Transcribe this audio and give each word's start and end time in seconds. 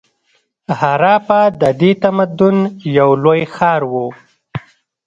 هراپا 0.81 1.41
د 1.61 1.63
دې 1.79 1.91
تمدن 2.03 2.57
یو 2.97 3.09
لوی 3.23 3.41
ښار 3.55 3.81
و. 3.91 3.93